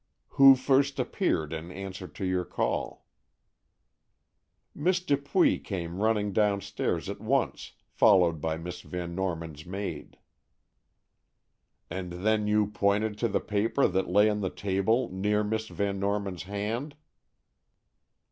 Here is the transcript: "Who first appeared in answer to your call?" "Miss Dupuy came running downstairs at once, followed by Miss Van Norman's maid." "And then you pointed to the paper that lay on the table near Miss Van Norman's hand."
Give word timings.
"Who 0.29 0.55
first 0.55 0.97
appeared 0.99 1.53
in 1.53 1.71
answer 1.71 2.07
to 2.07 2.25
your 2.25 2.43
call?" 2.43 3.05
"Miss 4.73 4.99
Dupuy 4.99 5.59
came 5.59 6.01
running 6.01 6.33
downstairs 6.33 7.07
at 7.07 7.21
once, 7.21 7.73
followed 7.87 8.41
by 8.41 8.57
Miss 8.57 8.81
Van 8.81 9.13
Norman's 9.13 9.63
maid." 9.63 10.17
"And 11.91 12.13
then 12.25 12.47
you 12.47 12.65
pointed 12.65 13.19
to 13.19 13.27
the 13.27 13.39
paper 13.39 13.87
that 13.89 14.09
lay 14.09 14.27
on 14.27 14.41
the 14.41 14.49
table 14.49 15.07
near 15.11 15.43
Miss 15.43 15.67
Van 15.67 15.99
Norman's 15.99 16.41
hand." 16.49 16.95